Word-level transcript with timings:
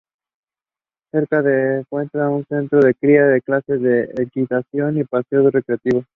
Cerca 1.11 1.43
se 1.43 1.79
encuentra 1.81 2.27
un 2.29 2.43
centro 2.47 2.79
de 2.79 2.95
cría 2.95 3.23
con 3.29 3.39
clases 3.41 3.81
de 3.83 4.05
equitación 4.23 4.97
y 4.97 5.03
paseos 5.03 5.51
recreativos. 5.51 6.05